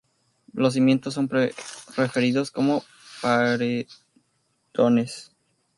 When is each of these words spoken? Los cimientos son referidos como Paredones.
Los 0.53 0.73
cimientos 0.73 1.13
son 1.13 1.29
referidos 1.29 2.49
como 2.49 2.83
Paredones. 3.21 5.31